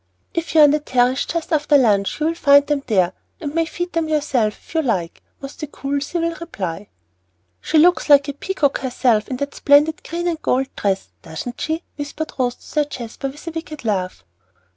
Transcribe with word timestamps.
"If 0.33 0.55
you 0.55 0.61
are 0.61 0.63
on 0.63 0.71
the 0.71 0.79
terrace 0.79 1.27
just 1.27 1.53
after 1.53 1.77
lunch, 1.77 2.19
you 2.19 2.25
will 2.25 2.33
find 2.33 2.65
them 2.65 2.81
there, 2.87 3.13
and 3.39 3.53
may 3.53 3.65
feed 3.65 3.93
them 3.93 4.09
yourself, 4.09 4.55
if 4.57 4.73
you 4.73 4.81
like" 4.81 5.21
was 5.39 5.55
the 5.55 5.67
cool, 5.67 6.01
civil 6.01 6.31
reply. 6.33 6.87
"She 7.61 7.77
looks 7.77 8.09
like 8.09 8.27
a 8.27 8.33
peacock 8.33 8.79
herself 8.79 9.27
in 9.27 9.37
that 9.37 9.53
splendid 9.53 10.01
green 10.03 10.27
and 10.27 10.41
gold 10.41 10.75
dress, 10.75 11.09
doesn't 11.21 11.61
she?" 11.61 11.83
whispered 11.97 12.31
Rose 12.39 12.55
to 12.55 12.63
Sir 12.63 12.85
Jasper, 12.85 13.27
with 13.27 13.45
a 13.45 13.51
wicked 13.51 13.85
laugh. 13.85 14.25